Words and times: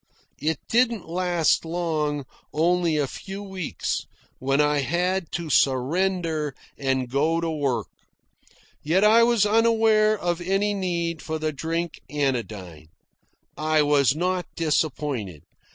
It 0.39 0.57
didn't 0.67 1.07
last 1.07 1.63
long, 1.63 2.25
only 2.51 2.97
a 2.97 3.05
few 3.05 3.43
weeks, 3.43 3.99
when 4.39 4.59
I 4.59 4.79
had 4.79 5.31
to 5.33 5.51
surrender 5.51 6.55
and 6.75 7.07
go 7.07 7.39
to 7.39 7.51
work. 7.51 7.85
Yet 8.81 9.03
I 9.03 9.21
was 9.21 9.45
unaware 9.45 10.17
of 10.17 10.41
any 10.41 10.73
need 10.73 11.21
for 11.21 11.37
the 11.37 11.51
drink 11.51 12.01
anodyne. 12.09 12.87
I 13.55 13.83
was 13.83 14.15
not 14.15 14.47
disappointed. 14.55 15.43